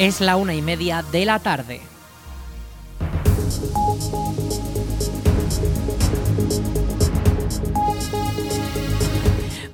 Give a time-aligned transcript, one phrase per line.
[0.00, 1.82] Es la una y media de la tarde.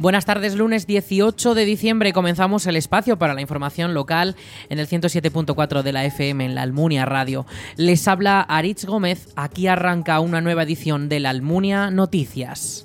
[0.00, 4.34] Buenas tardes, lunes 18 de diciembre comenzamos el espacio para la información local
[4.68, 7.46] en el 107.4 de la FM en la Almunia Radio.
[7.76, 12.82] Les habla Aritz Gómez, aquí arranca una nueva edición de la Almunia Noticias.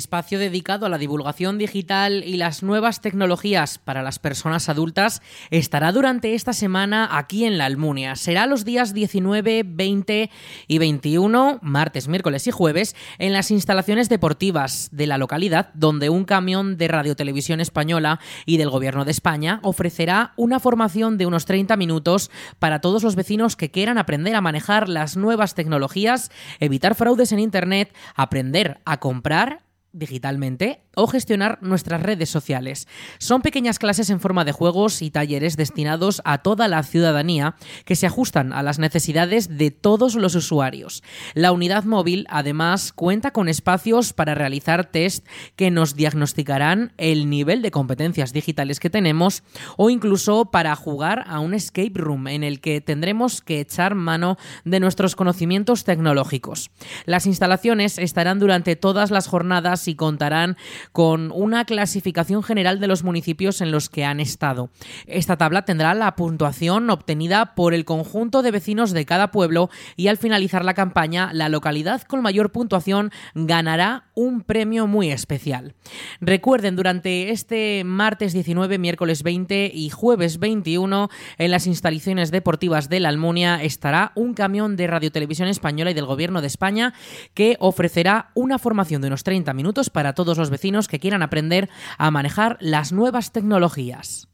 [0.00, 5.92] Espacio dedicado a la divulgación digital y las nuevas tecnologías para las personas adultas estará
[5.92, 8.16] durante esta semana aquí en la Almunia.
[8.16, 10.30] Será los días 19, 20
[10.66, 16.24] y 21, martes, miércoles y jueves, en las instalaciones deportivas de la localidad, donde un
[16.24, 21.44] camión de Radio Televisión Española y del Gobierno de España ofrecerá una formación de unos
[21.44, 26.94] 30 minutos para todos los vecinos que quieran aprender a manejar las nuevas tecnologías, evitar
[26.94, 32.86] fraudes en Internet, aprender a comprar digitalmente o gestionar nuestras redes sociales.
[33.18, 37.96] Son pequeñas clases en forma de juegos y talleres destinados a toda la ciudadanía que
[37.96, 41.02] se ajustan a las necesidades de todos los usuarios.
[41.34, 47.62] La unidad móvil además cuenta con espacios para realizar test que nos diagnosticarán el nivel
[47.62, 49.42] de competencias digitales que tenemos
[49.76, 54.36] o incluso para jugar a un escape room en el que tendremos que echar mano
[54.64, 56.70] de nuestros conocimientos tecnológicos.
[57.06, 60.56] Las instalaciones estarán durante todas las jornadas y contarán
[60.92, 64.70] con una clasificación general de los municipios en los que han estado.
[65.06, 70.08] Esta tabla tendrá la puntuación obtenida por el conjunto de vecinos de cada pueblo y
[70.08, 75.74] al finalizar la campaña, la localidad con mayor puntuación ganará un premio muy especial.
[76.20, 81.08] Recuerden, durante este martes 19, miércoles 20 y jueves 21,
[81.38, 85.94] en las instalaciones deportivas de la Almunia estará un camión de Radio Televisión Española y
[85.94, 86.94] del Gobierno de España
[87.34, 91.70] que ofrecerá una formación de unos 30 minutos para todos los vecinos que quieran aprender
[91.98, 94.29] a manejar las nuevas tecnologías.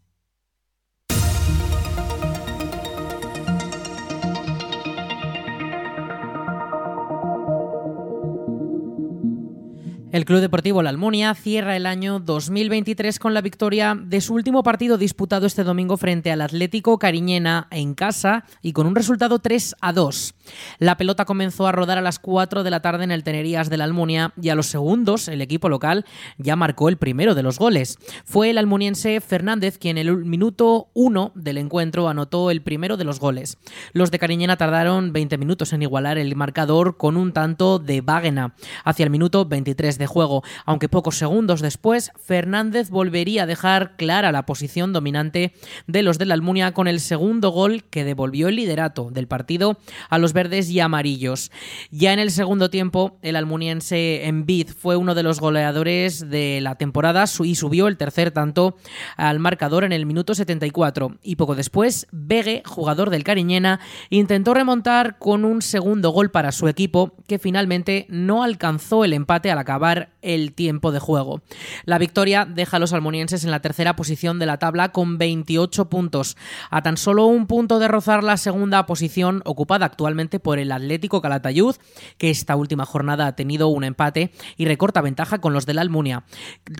[10.13, 14.63] El Club Deportivo La Almunia cierra el año 2023 con la victoria de su último
[14.63, 19.75] partido disputado este domingo frente al Atlético Cariñena en casa y con un resultado 3
[19.81, 20.35] a 2.
[20.79, 23.79] La pelota comenzó a rodar a las 4 de la tarde en el Tenerías de
[23.79, 26.05] la Almunia y a los segundos el equipo local
[26.39, 27.99] ya marcó el primero de los goles.
[28.25, 33.05] Fue el almuniense Fernández quien en el minuto 1 del encuentro anotó el primero de
[33.05, 33.59] los goles.
[33.93, 38.55] Los de Cariñena tardaron 20 minutos en igualar el marcador con un tanto de Vágena
[38.85, 44.33] hacia el minuto 23 de juego, aunque pocos segundos después Fernández volvería a dejar clara
[44.33, 45.53] la posición dominante
[45.87, 49.79] de los de la Almunia con el segundo gol que devolvió el liderato del partido
[50.11, 51.51] a los verdes y amarillos.
[51.91, 56.75] Ya en el segundo tiempo, el almuniense Envid fue uno de los goleadores de la
[56.75, 58.77] temporada y subió el tercer tanto
[59.17, 63.81] al marcador en el minuto 74 y poco después Vegue, jugador del Cariñena,
[64.11, 69.51] intentó remontar con un segundo gol para su equipo que finalmente no alcanzó el empate
[69.51, 69.86] al acabar
[70.23, 71.43] el tiempo de juego.
[71.85, 75.89] La victoria deja a los almonienses en la tercera posición de la tabla con 28
[75.89, 76.37] puntos,
[76.71, 81.23] a tan solo un punto de rozar la segunda posición ocupada actualmente por el Atlético
[81.23, 81.77] Calatayud,
[82.19, 85.83] que esta última jornada ha tenido un empate y recorta ventaja con los de la
[85.83, 86.25] Almunia.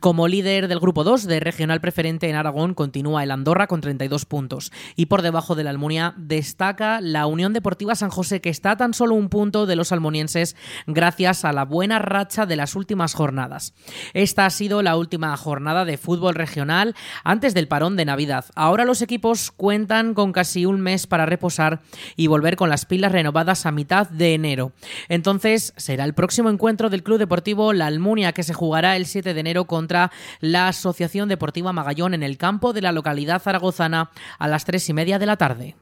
[0.01, 4.25] Como líder del grupo 2 de regional preferente en Aragón continúa el Andorra con 32
[4.25, 8.73] puntos y por debajo de la Almunia destaca la Unión Deportiva San José que está
[8.73, 10.57] a tan solo un punto de los almonienses
[10.87, 13.75] gracias a la buena racha de las últimas jornadas.
[14.15, 18.47] Esta ha sido la última jornada de fútbol regional antes del parón de Navidad.
[18.55, 21.81] Ahora los equipos cuentan con casi un mes para reposar
[22.17, 24.73] y volver con las pilas renovadas a mitad de enero.
[25.09, 29.35] Entonces será el próximo encuentro del Club Deportivo La Almunia que se jugará el 7
[29.35, 30.11] de enero contra
[30.41, 34.93] la Asociación Deportiva Magallón en el campo de la localidad zaragozana a las 3 y
[34.93, 35.77] media de la tarde.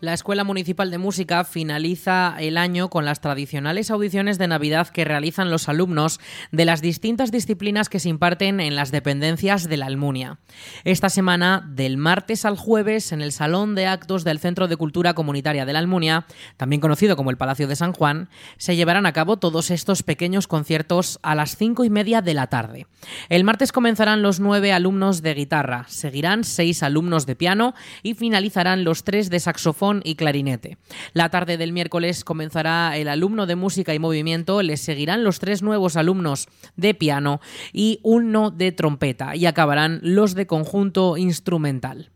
[0.00, 5.04] La Escuela Municipal de Música finaliza el año con las tradicionales audiciones de Navidad que
[5.04, 6.20] realizan los alumnos
[6.52, 10.38] de las distintas disciplinas que se imparten en las dependencias de la Almunia.
[10.84, 15.14] Esta semana, del martes al jueves, en el Salón de Actos del Centro de Cultura
[15.14, 19.12] Comunitaria de la Almunia, también conocido como el Palacio de San Juan, se llevarán a
[19.12, 22.86] cabo todos estos pequeños conciertos a las cinco y media de la tarde.
[23.30, 27.74] El martes comenzarán los nueve alumnos de guitarra, seguirán seis alumnos de piano
[28.04, 30.78] y finalizarán los tres de saxofón y clarinete.
[31.12, 35.62] La tarde del miércoles comenzará el alumno de música y movimiento, les seguirán los tres
[35.62, 37.40] nuevos alumnos de piano
[37.72, 42.10] y uno de trompeta y acabarán los de conjunto instrumental.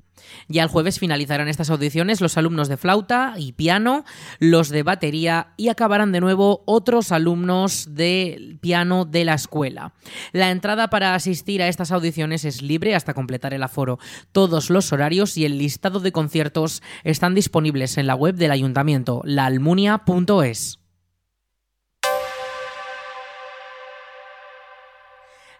[0.49, 4.05] Ya el jueves finalizarán estas audiciones los alumnos de flauta y piano,
[4.39, 9.95] los de batería y acabarán de nuevo otros alumnos de piano de la escuela.
[10.33, 13.99] La entrada para asistir a estas audiciones es libre hasta completar el aforo.
[14.33, 19.23] Todos los horarios y el listado de conciertos están disponibles en la web del ayuntamiento,
[19.25, 20.82] laalmunia.es.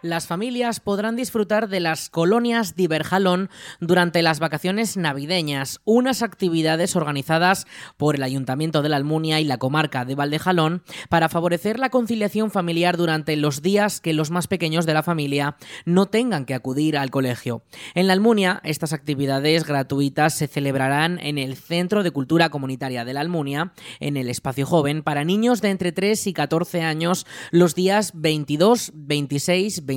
[0.03, 6.95] las familias podrán disfrutar de las colonias de Iberjalón durante las vacaciones navideñas, unas actividades
[6.95, 7.65] organizadas
[7.97, 12.51] por el Ayuntamiento de la Almunia y la comarca de Valdejalón para favorecer la conciliación
[12.51, 15.55] familiar durante los días que los más pequeños de la familia
[15.85, 17.63] no tengan que acudir al colegio.
[17.95, 23.13] En la Almunia, estas actividades gratuitas se celebrarán en el Centro de Cultura Comunitaria de
[23.13, 23.71] la Almunia,
[24.01, 28.91] en el Espacio Joven, para niños de entre 3 y 14 años los días 22,
[28.95, 29.92] 26, 27,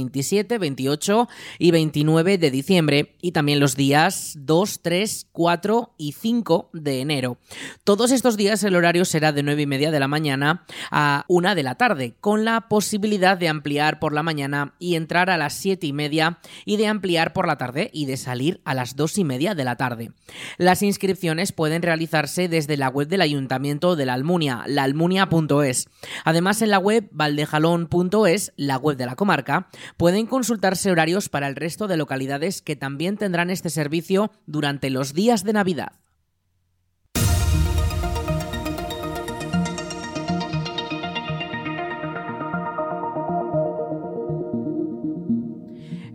[0.58, 1.28] 28
[1.58, 7.38] y 29 de diciembre y también los días 2, 3, 4 y 5 de enero.
[7.84, 11.54] Todos estos días el horario será de 9 y media de la mañana a 1
[11.54, 15.54] de la tarde, con la posibilidad de ampliar por la mañana y entrar a las
[15.54, 19.19] 7 y media y de ampliar por la tarde y de salir a las 2
[19.19, 20.12] y media de la tarde.
[20.58, 25.88] Las inscripciones pueden realizarse desde la web del Ayuntamiento de la Almunia, laalmunia.es.
[26.25, 31.56] Además, en la web valdejalón.es, la web de la comarca, Pueden consultarse horarios para el
[31.56, 35.93] resto de localidades que también tendrán este servicio durante los días de Navidad.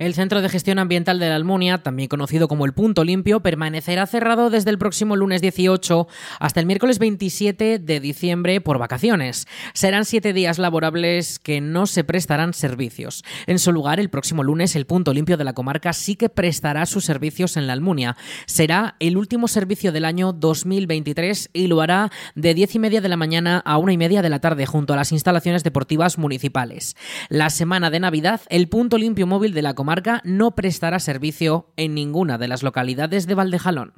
[0.02, 4.08] El Centro de Gestión Ambiental de la Almunia, también conocido como el Punto Limpio, permanecerá
[4.08, 6.08] cerrado desde el próximo lunes 18
[6.40, 9.46] hasta el miércoles 27 de diciembre por vacaciones.
[9.76, 13.24] Serán siete días laborables que no se prestarán servicios.
[13.46, 16.88] En su lugar, el próximo lunes, el Punto Limpio de la comarca sí que prestará
[16.88, 18.18] sus servicios en la Almunia.
[18.48, 23.10] Será el último servicio del año 2023 y lo hará de 10 y media de
[23.10, 26.96] la mañana a una y media de la tarde junto a las instalaciones deportivas municipales.
[27.30, 31.74] La semana de Navidad, el Punto Limpio móvil de la comarca marca no prestará servicio
[31.76, 33.92] en ninguna de las localidades de Valdejalón.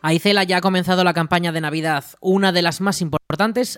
[0.00, 3.23] Aicela ya ha comenzado la campaña de Navidad, una de las más importantes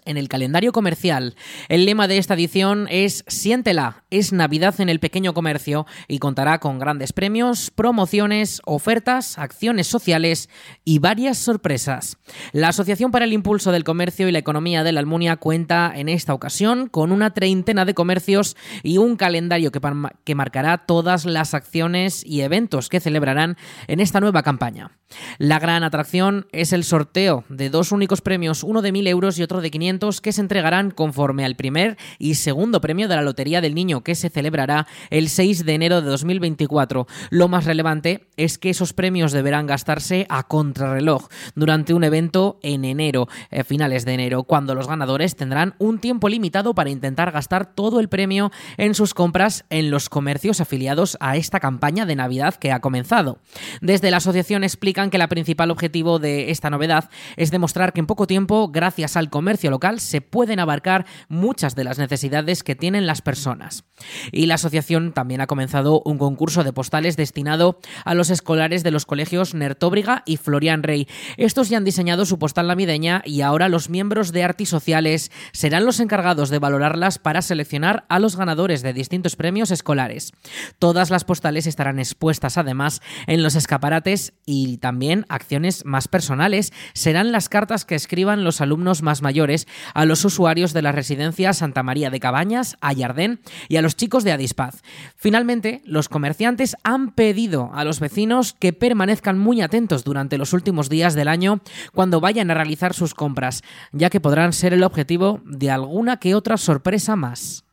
[0.05, 1.35] en el calendario comercial.
[1.71, 6.59] El lema de esta edición es Siéntela, es Navidad en el pequeño comercio y contará
[6.59, 10.51] con grandes premios, promociones, ofertas, acciones sociales
[10.85, 12.19] y varias sorpresas.
[12.53, 16.11] La Asociación para el Impulso del Comercio y la Economía de la Almunia cuenta en
[16.11, 19.81] esta ocasión con una treintena de comercios y un calendario que,
[20.25, 23.57] que marcará todas las acciones y eventos que celebrarán
[23.87, 24.91] en esta nueva campaña.
[25.39, 29.43] La gran atracción es el sorteo de dos únicos premios, uno de 1.000 euros y
[29.43, 33.61] otro de 500, que se entregarán conforme al primer y segundo premio de la Lotería
[33.61, 37.07] del Niño, que se celebrará el 6 de enero de 2024.
[37.31, 42.85] Lo más relevante es que esos premios deberán gastarse a contrarreloj durante un evento en
[42.85, 47.75] enero, eh, finales de enero, cuando los ganadores tendrán un tiempo limitado para intentar gastar
[47.75, 52.55] todo el premio en sus compras en los comercios afiliados a esta campaña de Navidad
[52.55, 53.39] que ha comenzado.
[53.81, 58.07] Desde la asociación explica que el principal objetivo de esta novedad es demostrar que en
[58.07, 63.07] poco tiempo, gracias al comercio local, se pueden abarcar muchas de las necesidades que tienen
[63.07, 63.85] las personas.
[64.31, 68.93] Y la asociación también ha comenzado un concurso de postales destinado a los escolares de
[68.93, 71.09] los colegios Nertóbriga y Florian Rey.
[71.37, 75.85] Estos ya han diseñado su postal navideña y ahora los miembros de Artis Sociales serán
[75.85, 80.33] los encargados de valorarlas para seleccionar a los ganadores de distintos premios escolares.
[80.79, 87.33] Todas las postales estarán expuestas además en los escaparates y también acciones más personales serán
[87.33, 91.83] las cartas que escriban los alumnos más mayores a los usuarios de la residencia Santa
[91.83, 94.83] María de Cabañas, Ayardén y a los chicos de Adispaz.
[95.17, 100.89] Finalmente, los comerciantes han pedido a los vecinos que permanezcan muy atentos durante los últimos
[100.89, 101.61] días del año
[101.93, 106.35] cuando vayan a realizar sus compras, ya que podrán ser el objetivo de alguna que
[106.35, 107.66] otra sorpresa más.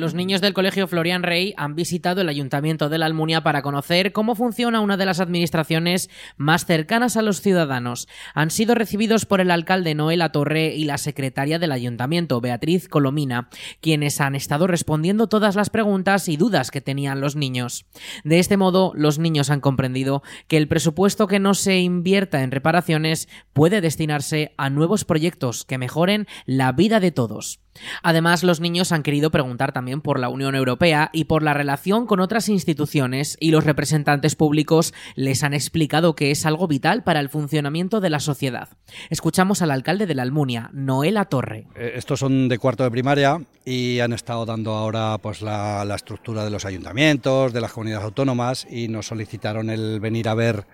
[0.00, 4.12] Los niños del Colegio Florian Rey han visitado el Ayuntamiento de la Almunia para conocer
[4.12, 8.08] cómo funciona una de las administraciones más cercanas a los ciudadanos.
[8.32, 13.50] Han sido recibidos por el alcalde Noel Torre y la secretaria del Ayuntamiento, Beatriz Colomina,
[13.82, 17.84] quienes han estado respondiendo todas las preguntas y dudas que tenían los niños.
[18.24, 22.52] De este modo, los niños han comprendido que el presupuesto que no se invierta en
[22.52, 27.60] reparaciones puede destinarse a nuevos proyectos que mejoren la vida de todos.
[28.02, 32.06] Además, los niños han querido preguntar también por la Unión Europea y por la relación
[32.06, 37.20] con otras instituciones y los representantes públicos les han explicado que es algo vital para
[37.20, 38.68] el funcionamiento de la sociedad.
[39.10, 41.66] Escuchamos al alcalde de la Almunia, Noela Torre.
[41.74, 46.44] Eh, estos son de cuarto de primaria y han estado dando ahora pues la, estructura
[46.44, 50.66] de los ayuntamientos, de las comunidades autónomas y nos solicitaron el venir a ver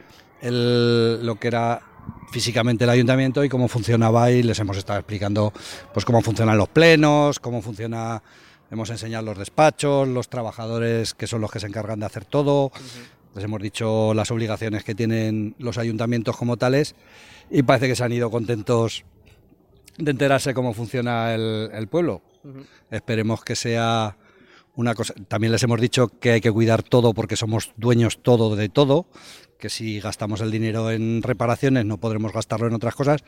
[0.43, 1.81] lo que era
[2.31, 5.53] físicamente el ayuntamiento y cómo funcionaba y les hemos estado explicando
[5.93, 8.23] pues cómo funcionan los plenos, cómo funciona
[8.71, 12.73] hemos enseñado los despachos, los trabajadores que son los que se encargan de hacer todo.
[13.35, 16.95] Les hemos dicho las obligaciones que tienen los ayuntamientos como tales
[17.51, 19.05] y parece que se han ido contentos
[19.99, 22.23] de enterarse cómo funciona el, pueblo.
[22.91, 24.17] Esperemos que sea
[24.75, 25.15] una cosa.
[25.29, 29.07] También les hemos dicho que hay que cuidar todo porque somos dueños todo de todo,
[29.59, 33.25] que si gastamos el dinero en reparaciones no podremos gastarlo en otras cosas,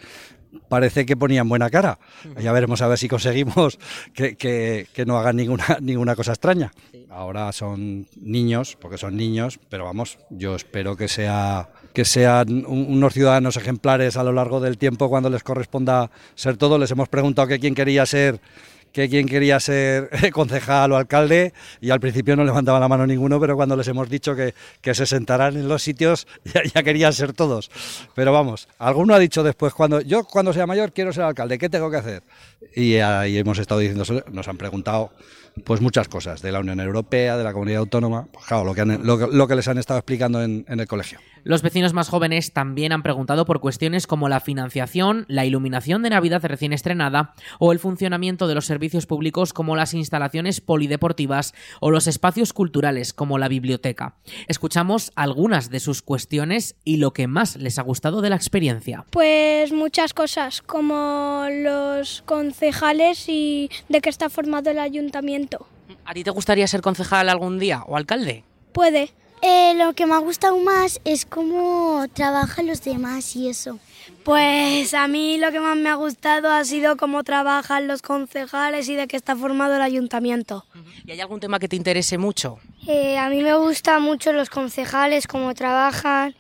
[0.68, 1.98] parece que ponían buena cara.
[2.40, 3.78] Ya veremos a ver si conseguimos
[4.14, 6.72] que, no hagan ninguna, ninguna cosa extraña.
[7.10, 13.14] Ahora son niños, porque son niños, pero vamos, yo espero que, sea, que sean unos
[13.14, 16.78] ciudadanos ejemplares a lo largo del tiempo cuando les corresponda ser todo.
[16.78, 18.40] Les hemos preguntado que quién quería ser
[18.92, 23.40] que quien quería ser concejal o alcalde y al principio no levantaba la mano ninguno,
[23.40, 24.54] pero cuando les hemos dicho que,
[24.94, 26.26] se sentarán en los sitios
[26.74, 27.70] ya, querían ser todos.
[28.14, 31.68] Pero vamos, alguno ha dicho después, cuando yo cuando sea mayor quiero ser alcalde, ¿qué
[31.68, 32.22] tengo que hacer?
[32.74, 35.12] Y ahí hemos estado diciendo, nos han preguntado
[35.64, 38.84] pues muchas cosas de la Unión Europea, de la comunidad autónoma, pues claro, lo que,
[38.84, 41.18] lo, que les han estado explicando en, el colegio.
[41.44, 46.10] Los vecinos más jóvenes también han preguntado por cuestiones como la financiación, la iluminación de
[46.10, 51.90] Navidad recién estrenada o el funcionamiento de los servicios públicos como las instalaciones polideportivas o
[51.90, 54.16] los espacios culturales como la biblioteca.
[54.46, 59.04] Escuchamos algunas de sus cuestiones y lo que más les ha gustado de la experiencia.
[59.10, 65.66] Pues muchas cosas, como los concejales y de qué está formado el ayuntamiento
[66.04, 68.44] ¿A ti te gustaría ser concejal algún día o alcalde?
[68.72, 69.10] Puede.
[69.42, 73.78] Eh, lo que me ha gustado más es cómo trabajan los demás y eso.
[74.24, 78.88] Pues a mí lo que más me ha gustado ha sido cómo trabajan los concejales
[78.88, 80.66] y de qué está formado el ayuntamiento.
[81.06, 82.58] ¿Y hay algún tema que te interese mucho?
[82.86, 86.34] Eh, a mí me gustan mucho los concejales, cómo trabajan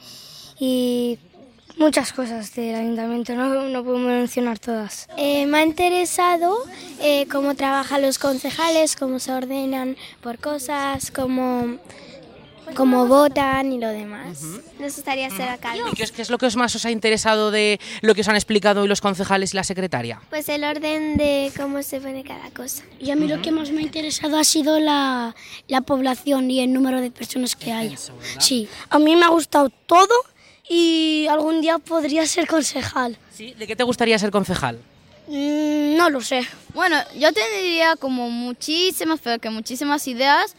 [0.58, 1.18] y
[1.78, 5.08] muchas cosas del ayuntamiento, no, no puedo mencionar todas.
[5.16, 6.56] Eh, me ha interesado
[7.00, 11.78] eh, cómo trabajan los concejales, cómo se ordenan por cosas, cómo,
[12.74, 14.42] cómo votan y lo demás.
[14.78, 15.82] Nos gustaría ser alcalde.
[15.92, 18.28] ¿Y qué es, qué es, lo que más os ha interesado de lo que os
[18.28, 20.20] han explicado hoy los concejales y la secretaria?
[20.30, 22.84] Pues el orden de cómo se pone cada cosa.
[22.98, 25.34] Y a mí lo que más me ha interesado ha sido la,
[25.66, 27.96] la población y el número de personas que hay.
[28.38, 30.14] sí, a mí me ha gustado todo
[30.68, 33.18] y algún día podría ser concejal.
[33.32, 33.54] ¿Sí?
[33.54, 34.78] ¿De qué te gustaría ser concejal?
[35.28, 36.46] Mm, no lo sé.
[36.74, 40.54] Bueno, yo tendría como muchísimas, pero que muchísimas ideas,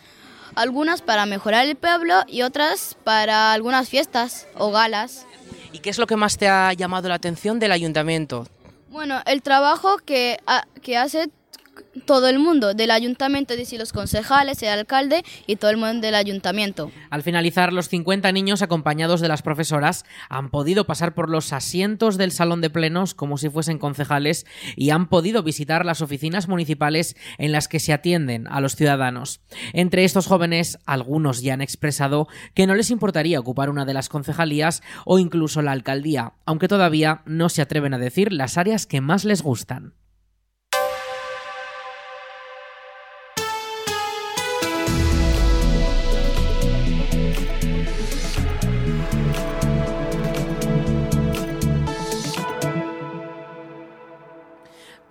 [0.60, 5.26] algunas para mejorar el pueblo y otras para algunas fiestas o galas.
[5.72, 8.46] ¿Y qué es lo que más te ha llamado la atención del ayuntamiento?
[8.90, 10.38] Bueno, el trabajo que,
[10.82, 11.30] que hace
[12.06, 16.02] todo el mundo del ayuntamiento, es decir, los concejales, el alcalde y todo el mundo
[16.02, 16.92] del ayuntamiento.
[17.10, 22.18] Al finalizar, los 50 niños acompañados de las profesoras han podido pasar por los asientos
[22.18, 24.46] del salón de plenos como si fuesen concejales
[24.76, 29.42] y han podido visitar las oficinas municipales en las que se atienden a los ciudadanos.
[29.74, 34.10] Entre estos jóvenes, algunos ya han expresado que no les importaría ocupar una de las
[34.10, 39.02] concejalías o incluso la alcaldía, aunque todavía no se atreven a decir las áreas que
[39.02, 39.94] más les gustan.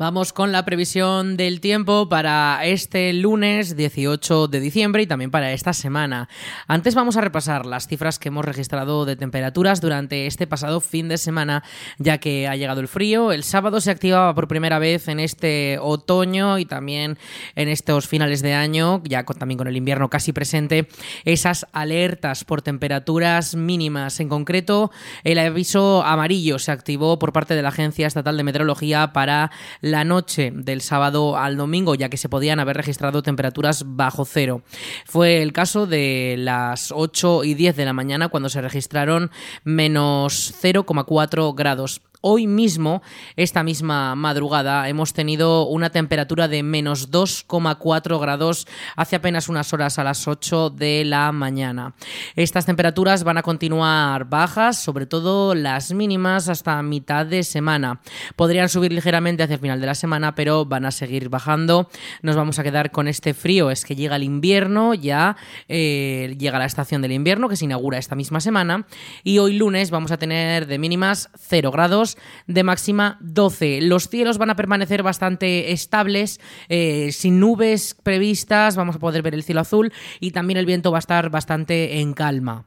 [0.09, 5.53] Vamos con la previsión del tiempo para este lunes 18 de diciembre y también para
[5.53, 6.31] esta semana.
[6.67, 11.11] Antes vamos a repasar las cifras que hemos registrado de temperaturas durante este pasado fin
[11.11, 11.63] de semana,
[11.99, 13.33] ya que ha llegado el frío.
[13.33, 17.19] El sábado se activaba por primera vez en este otoño y también
[17.55, 20.89] en estos finales de año, ya también con el invierno casi presente,
[21.27, 24.21] esas alertas por temperaturas mínimas.
[24.21, 24.91] En concreto,
[25.23, 29.51] el aviso amarillo se activó por parte de la Agencia Estatal de Meteorología para
[29.83, 34.63] la noche del sábado al domingo, ya que se podían haber registrado temperaturas bajo cero.
[35.07, 39.31] Fue el caso de las 8 y 10 de la mañana cuando se registraron
[39.65, 42.03] menos 0,4 grados.
[42.21, 43.01] Hoy mismo,
[43.37, 50.01] esta misma madrugada, hemos tenido una temperatura de menos 2,4 grados hace apenas unas horas
[50.01, 51.95] a las 8 de la mañana.
[52.35, 58.01] Estas temperaturas van a continuar bajas, sobre todo las mínimas hasta mitad de semana.
[58.35, 61.89] Podrían subir ligeramente hacia el final de la semana, pero van a seguir bajando.
[62.23, 63.71] Nos vamos a quedar con este frío.
[63.71, 65.37] Es que llega el invierno, ya
[65.69, 68.87] eh, llega la estación del invierno que se inaugura esta misma semana.
[69.23, 72.08] Y hoy lunes vamos a tener de mínimas 0 grados
[72.47, 73.81] de máxima 12.
[73.83, 79.35] Los cielos van a permanecer bastante estables, eh, sin nubes previstas, vamos a poder ver
[79.35, 82.65] el cielo azul y también el viento va a estar bastante en calma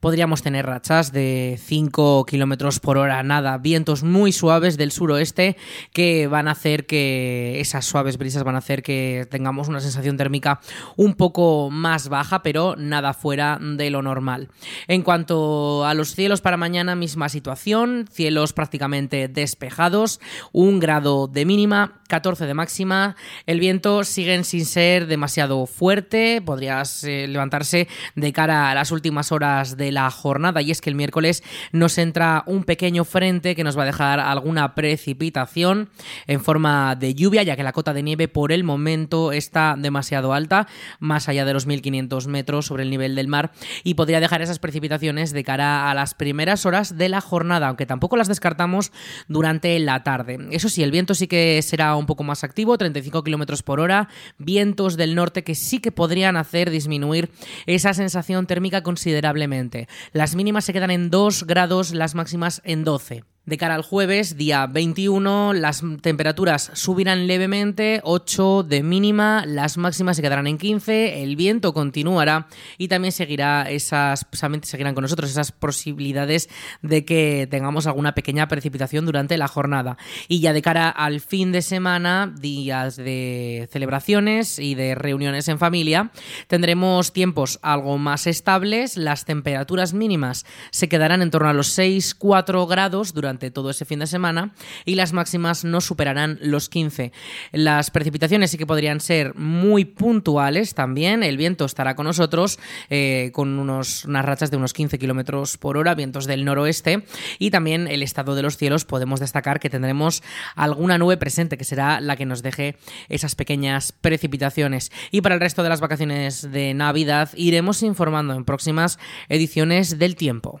[0.00, 5.56] podríamos tener rachas de 5 kilómetros por hora, nada, vientos muy suaves del suroeste
[5.92, 10.16] que van a hacer que esas suaves brisas van a hacer que tengamos una sensación
[10.16, 10.60] térmica
[10.96, 14.48] un poco más baja, pero nada fuera de lo normal.
[14.86, 20.20] En cuanto a los cielos para mañana, misma situación, cielos prácticamente despejados,
[20.52, 27.02] un grado de mínima, 14 de máxima, el viento sigue sin ser demasiado fuerte, podrías
[27.04, 30.96] eh, levantarse de cara a las últimas horas de la jornada y es que el
[30.96, 31.42] miércoles
[31.72, 35.90] nos entra un pequeño frente que nos va a dejar alguna precipitación
[36.26, 40.32] en forma de lluvia ya que la cota de nieve por el momento está demasiado
[40.32, 40.66] alta,
[41.00, 43.52] más allá de los 1500 metros sobre el nivel del mar
[43.84, 47.86] y podría dejar esas precipitaciones de cara a las primeras horas de la jornada, aunque
[47.86, 48.92] tampoco las descartamos
[49.28, 50.38] durante la tarde.
[50.50, 54.08] Eso sí, el viento sí que será un poco más activo, 35 kilómetros por hora,
[54.38, 57.30] vientos del norte que sí que podrían hacer disminuir
[57.66, 59.77] esa sensación térmica considerablemente.
[60.12, 63.24] Las mínimas se quedan en 2 grados, las máximas en 12.
[63.48, 70.16] De cara al jueves, día 21, las temperaturas subirán levemente, 8 de mínima, las máximas
[70.16, 74.26] se quedarán en 15, el viento continuará y también seguirá esas,
[74.64, 76.50] seguirán con nosotros esas posibilidades
[76.82, 79.96] de que tengamos alguna pequeña precipitación durante la jornada.
[80.28, 85.58] Y ya de cara al fin de semana, días de celebraciones y de reuniones en
[85.58, 86.10] familia,
[86.48, 92.68] tendremos tiempos algo más estables, las temperaturas mínimas se quedarán en torno a los 6-4
[92.68, 94.52] grados durante todo ese fin de semana
[94.84, 97.12] y las máximas no superarán los 15.
[97.52, 101.22] Las precipitaciones sí que podrían ser muy puntuales también.
[101.22, 102.58] El viento estará con nosotros
[102.90, 107.04] eh, con unos, unas rachas de unos 15 kilómetros por hora, vientos del noroeste
[107.38, 108.84] y también el estado de los cielos.
[108.84, 110.22] Podemos destacar que tendremos
[110.56, 112.76] alguna nube presente que será la que nos deje
[113.08, 114.90] esas pequeñas precipitaciones.
[115.12, 120.16] Y para el resto de las vacaciones de Navidad iremos informando en próximas ediciones del
[120.16, 120.60] tiempo.